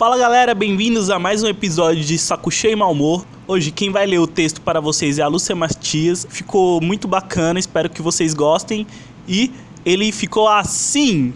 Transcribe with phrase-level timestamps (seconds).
[0.00, 3.26] Fala galera, bem-vindos a mais um episódio de Saco Cheio e Mal Humor.
[3.48, 6.24] Hoje quem vai ler o texto para vocês é a Lúcia Matias.
[6.30, 8.86] Ficou muito bacana, espero que vocês gostem.
[9.26, 9.52] E
[9.84, 11.34] ele ficou assim.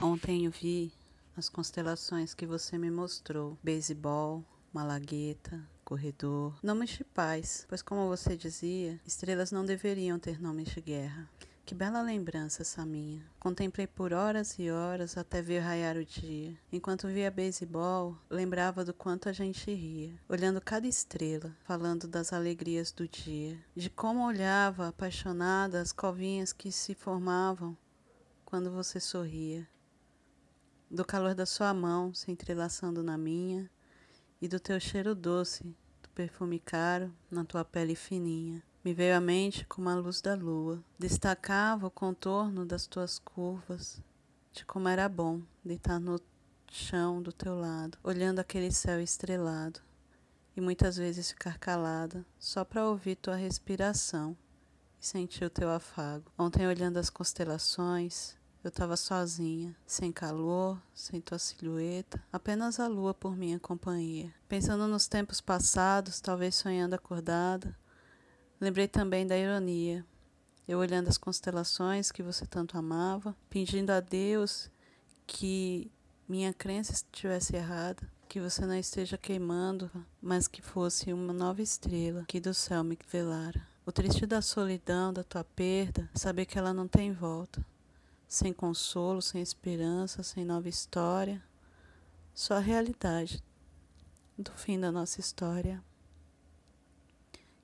[0.00, 0.92] Ontem eu vi
[1.36, 8.36] as constelações que você me mostrou: beisebol, malagueta, corredor, nomes de paz, pois como você
[8.36, 11.28] dizia, estrelas não deveriam ter nomes de guerra.
[11.66, 13.26] Que bela lembrança essa minha.
[13.40, 16.56] Contemplei por horas e horas até ver raiar o dia.
[16.70, 22.92] Enquanto via beisebol, lembrava do quanto a gente ria, olhando cada estrela, falando das alegrias
[22.92, 27.76] do dia, de como olhava apaixonada as covinhas que se formavam
[28.44, 29.68] quando você sorria,
[30.88, 33.68] do calor da sua mão se entrelaçando na minha
[34.40, 35.64] e do teu cheiro doce,
[36.00, 38.62] do perfume caro na tua pele fininha.
[38.86, 40.80] Me veio à mente como a luz da lua.
[40.96, 44.00] Destacava o contorno das tuas curvas,
[44.52, 46.20] de como era bom deitar no
[46.70, 49.80] chão do teu lado, olhando aquele céu estrelado,
[50.56, 54.36] e muitas vezes ficar calada, só para ouvir tua respiração
[55.02, 56.30] e sentir o teu afago.
[56.38, 63.12] Ontem, olhando as constelações, eu estava sozinha, sem calor, sem tua silhueta, apenas a lua
[63.12, 64.32] por minha companhia.
[64.48, 67.76] Pensando nos tempos passados, talvez sonhando acordada,
[68.58, 70.04] Lembrei também da ironia.
[70.66, 74.70] Eu olhando as constelações que você tanto amava, pedindo a Deus
[75.26, 75.92] que
[76.26, 79.90] minha crença estivesse errada, que você não esteja queimando,
[80.22, 83.60] mas que fosse uma nova estrela que do céu me velara.
[83.84, 87.64] O triste da solidão, da tua perda, saber que ela não tem volta.
[88.26, 91.42] Sem consolo, sem esperança, sem nova história.
[92.34, 93.44] Só a realidade
[94.36, 95.84] do fim da nossa história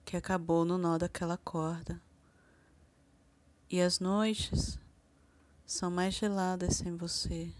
[0.04, 2.00] que acabou no nó daquela corda.
[3.70, 4.78] E as noites
[5.64, 7.50] são mais geladas sem você.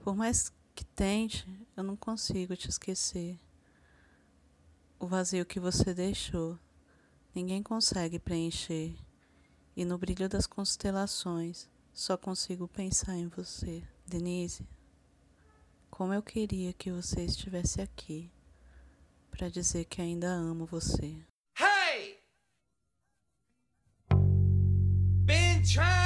[0.00, 1.46] Por mais que tente,
[1.76, 3.38] eu não consigo te esquecer.
[4.98, 6.58] O vazio que você deixou,
[7.34, 8.96] ninguém consegue preencher.
[9.76, 13.82] E no brilho das constelações, só consigo pensar em você.
[14.06, 14.66] Denise,
[15.90, 18.30] como eu queria que você estivesse aqui
[19.30, 21.16] para dizer que ainda amo você.
[25.62, 26.01] try.